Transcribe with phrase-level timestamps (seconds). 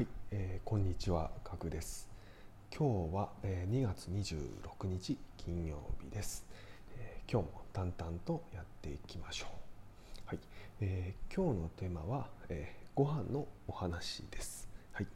[0.00, 2.08] はい、えー、こんにちは、かぐです。
[2.74, 6.46] 今日は、えー2月26日金曜日です、
[6.98, 9.48] えー今日も淡々とやっていきましょう。
[10.24, 10.38] はい、
[10.80, 14.70] えー今日のテーマは、えーご飯のお話です。
[14.94, 15.06] はい、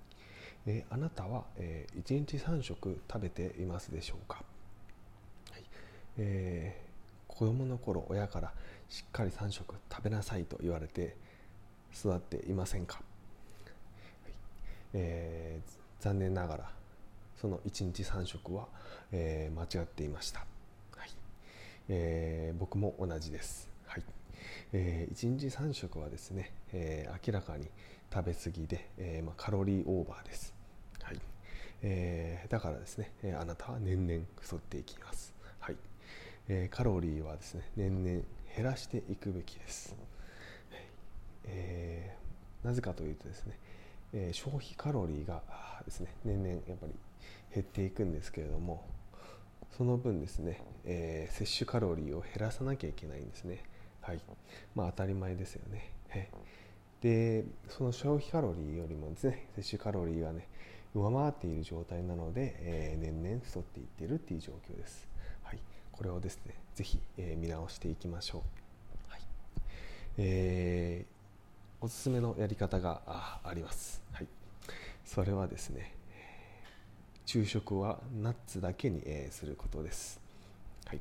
[0.67, 4.45] えーあなたは、え1日3食食べていますでしょうか？
[5.51, 5.65] はい、
[6.19, 8.53] えー子供の頃親から
[8.91, 11.17] しっかり3食食べなさいと言われて
[11.97, 13.01] 育っていませんか？
[14.95, 16.71] えー残念ながら
[17.41, 18.69] その1日3食は、
[19.11, 20.41] えー間違っていました、
[20.97, 21.11] はい。
[21.89, 24.03] えー僕も同じです、はい。
[24.73, 27.69] えー1日3食はですね、えー明らかに
[28.13, 30.55] 食べ過ぎで、えーま、カロリーオーバーです、
[31.03, 31.21] はい。
[31.83, 35.77] えーだからですね、えーあなたは年々太っていきます、はい。
[36.49, 38.23] えーカロリーはですね年々
[38.57, 39.97] 減らしていくべきです、
[40.71, 40.81] はい。
[41.45, 43.59] えーなぜかというとですね、
[44.15, 45.43] えー消費カロリーが
[45.85, 46.93] ですね年々やっぱり
[47.53, 48.85] 減っていくんですけれども
[49.77, 53.65] その分ですね、えー摂取カロリーを減らさなきゃいけないんですね。
[54.01, 54.21] はい。
[54.75, 55.91] まあ当たり前ですよね。
[56.09, 56.29] はい
[57.01, 60.49] でその消費カロリーよりもですね摂取カロリーがね
[60.95, 65.09] 上回っている状態なので、えー年々太っていってるっていう状況です。
[65.43, 65.59] はい。
[65.93, 69.13] これをですねぜひ、えー見直していきましょう。
[69.13, 69.21] はい。
[70.19, 71.14] えー
[71.85, 74.01] おすすめのやり方がああります。
[74.13, 74.27] はい、
[75.05, 75.93] それはですね、
[77.27, 80.19] 昼食はナッツだけに、えーすることです。
[80.87, 81.01] はい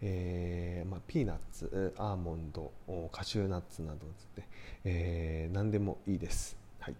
[0.00, 2.70] えーまあ、ピーナッツ、アーモンド、
[3.10, 4.48] カシューナッツなどですね、
[4.84, 6.56] えー何でもいいです。
[6.78, 6.94] はい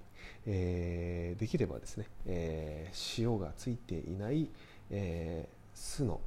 [0.46, 4.48] えーできればですね、えー塩がついていない、
[4.90, 6.20] えー酢の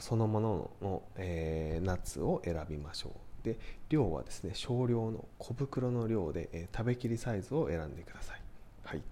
[0.00, 3.58] そのものの、えーナッツを選びましょうで
[3.88, 8.42] 量はですね少量の小袋の量で、えー食べきりサイズを選んでください、
[8.84, 9.02] はい。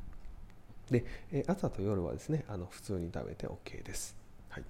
[0.91, 4.17] でえー朝と夜はですねあの普通に食べて OK です、
[4.49, 4.65] はい、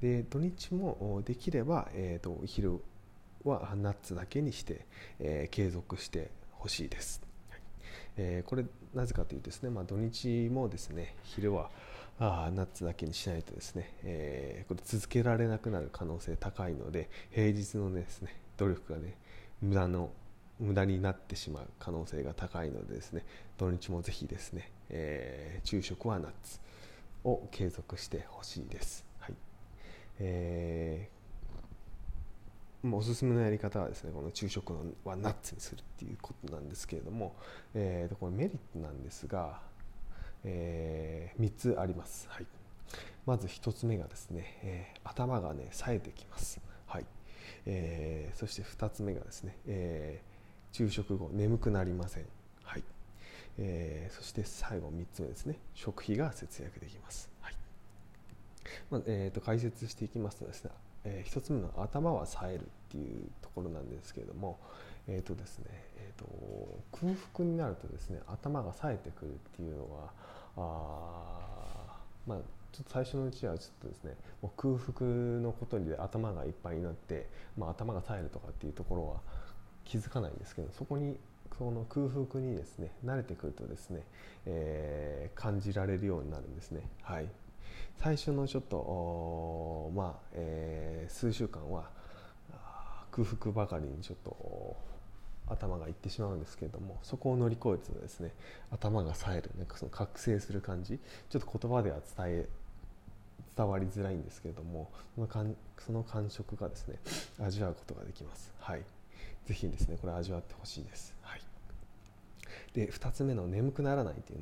[0.00, 2.80] で土日もできれば、えーと昼
[3.44, 4.86] はナッツだけにして、
[5.20, 7.60] えー継続してほしいです、はい。
[8.16, 11.70] えーこれなぜかというとですね、まあ、土日もですね昼は
[12.20, 19.16] あナッツだけにしないとですね、えこれ続けられなくなる可能性高いので平日のですね努力がね
[19.60, 20.10] 無駄の
[20.60, 23.24] 無駄になってしまう可能性が高いのでですね
[23.58, 26.60] 土日もぜひですね、えー昼食はナッツ
[27.24, 29.04] を継続してほしいです。
[29.18, 29.34] はい。
[30.20, 31.14] えー
[32.86, 37.34] まあおすすめのやり方はですねこの昼食はナッツにするっていうことなんですけれども、
[37.74, 39.60] えーとこれメリットなんですが、
[40.44, 42.46] え3つあります、はい、
[43.24, 47.06] まず1つ目がですね、えー頭がね冴えてきます、はい。
[47.66, 50.34] えーそして2つ目がですね、えー
[50.72, 52.24] 昼食後眠くなりません、
[52.64, 52.82] はい。
[53.58, 55.58] えーそして最後3つ目ですね。
[55.74, 57.54] 食費が節約できます、はい。
[58.90, 60.70] まあえー、と解説していきますとですね、
[61.04, 64.58] え1つ目の頭は冴えるっていうところなんですけれども、
[65.06, 65.66] えーとですね
[65.96, 66.26] えー、と
[66.92, 70.10] 空腹になるとですね頭が冴えてくるっていうのは
[70.56, 72.38] あまあ
[72.74, 79.20] ちょっと最初のうちはちょっとですねもう空腹のことで頭がいっぱいになって、まあ、頭が冴えるとかっていうところは
[79.84, 81.16] 気づかないんですけどそこに
[81.56, 84.02] その空腹にですね慣れてくるとですね、
[84.46, 86.82] えー感じられるようになるんですね。
[87.02, 87.28] はい
[87.96, 91.90] 最初のちょっとまあ、えー数週間は
[93.12, 94.76] 空腹ばかりにちょっと
[95.46, 98.32] 頭がいってしまうんですけれどもそこを乗り越えるとですね
[98.70, 100.98] 頭が冴えるなんかその覚醒する感じ
[101.28, 102.48] ちょっと言葉では伝え
[103.56, 106.98] 伝わりづらいんですけれどもその感その感触がですね
[107.40, 108.52] 味わうことができます。
[108.58, 108.82] はい。
[109.46, 111.14] ぜひですねこれ味わってほしいです。
[111.22, 111.40] はい。
[112.72, 114.40] で2つ目の眠くならないっていう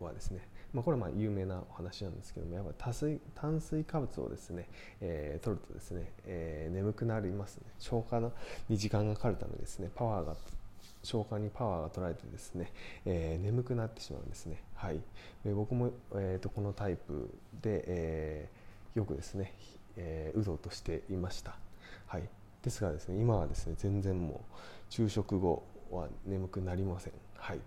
[0.00, 0.40] のはですね
[0.72, 4.68] まあ、これはまあ有名なお話なんですけどもやっぱり炭水炭水化物をですね、
[5.00, 7.62] えー取るとですね、えー眠くなりますね。
[7.78, 8.32] 消化の
[8.68, 10.36] に時間がかかるためですねパワーが
[11.02, 12.72] 消化にパワーが取られてですね、
[13.06, 14.62] えー眠くなってしまうんですね。
[14.74, 15.00] はい。
[15.44, 17.30] で僕も、えー、とこのタイプ
[17.62, 19.54] で、えーよくですね、
[19.96, 21.56] えーうぞうとしていました。
[22.06, 22.28] はい。
[22.62, 24.54] ですがですね今はですね全然もう
[24.90, 27.12] 昼食後は眠くなりません。
[27.36, 27.60] はい。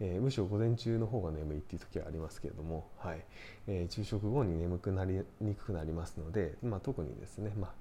[0.00, 3.24] えーむしろ午前中の方が眠いっていう時はありますけれども、はい。
[3.66, 7.72] えー昼食後に眠くなりにくくなりますので、まあ、特にですね、ま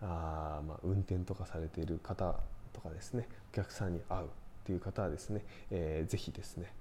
[0.00, 2.36] ああまあ、運転とかされている方
[2.72, 4.26] とかですねお客さんに会う
[4.64, 6.72] という方はですね、えーぜひですね、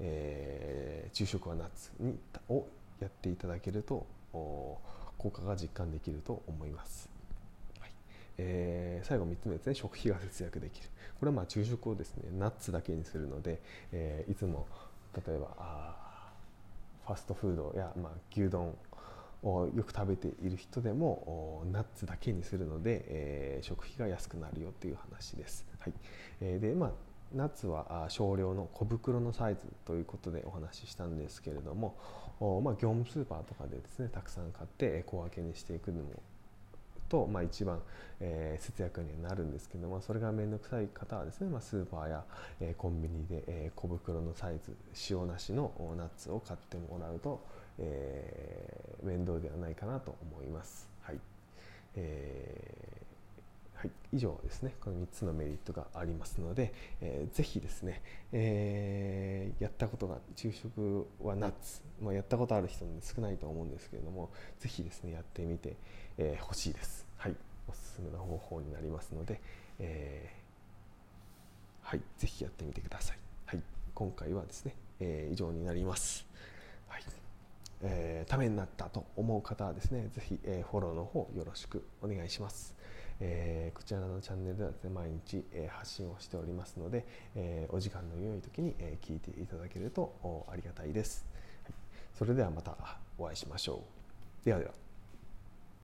[0.00, 2.18] えー昼食はナッツに
[2.48, 2.66] を
[3.00, 7.08] やっていただけると効果が実感できると思います。
[7.80, 7.90] はい
[8.38, 10.88] えー最後3つ目ですね食費が節約できる
[11.18, 13.60] これはまあ昼食をですねナッツだけにするので、
[13.92, 14.66] えーいつも
[15.26, 16.32] 例えばあ
[17.06, 18.74] ファストフードや、まあ、牛丼
[19.44, 25.66] よく食べている人でもナッツだけにするので、えー、食費が安くなるよっていう話です。
[25.78, 25.92] はい
[26.40, 26.90] えー、でまあ
[27.34, 31.96] ナッツは少量の小袋のサイズということでお話ししたんですけれども、
[32.62, 36.10] まあ、業務スーパーとかでですねたくさん買って小分けにしていくのも
[37.08, 37.80] と、まあ、一番、
[38.20, 42.24] えー、節約にはなるんですけどもそれが面倒くさい方はですね、まあ、スーパーや、
[42.60, 44.74] えー、コンビニで、えー、小袋のサイズ
[45.10, 47.44] 塩なしのナッツを買ってもらうと、
[47.78, 50.88] えー、面倒ではないかなと思います。
[51.02, 51.18] はい。
[51.96, 53.04] えー
[53.84, 54.74] はい、以上ですね。
[54.80, 56.72] この3つのメリットがありますので、
[57.02, 58.00] えー、ぜひですね、
[58.32, 65.74] えー、やったことが昼食はナッツ、まあ、やったことある人も少ないと思うんですけれどもぜひですねやってみてほ、
[66.18, 67.36] えー、しいです、はい、
[67.68, 69.38] おすすめの方法になりますので、
[69.78, 73.62] えー、はい、ぜひやってみてください、はい、
[73.94, 76.26] 今回はですね、えー、以上になります、
[76.88, 77.02] はい。
[77.82, 82.74] えー、ためになったと思う方はですねぜひ、えー、フォローの方よろしくお願いします。
[83.20, 87.06] えー、こちらのチャンネルではですね毎日、え、発信をしておりますので、
[87.36, 91.24] え、お時間の良い時に、え聞いていただけるとありがたいです、
[91.62, 91.72] はい、
[92.12, 92.76] それではまた
[93.16, 93.84] お会いしましょ
[94.42, 94.44] う。
[94.44, 94.83] ではでは。